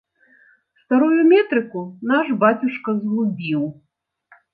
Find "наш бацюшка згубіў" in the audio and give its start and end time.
2.11-3.61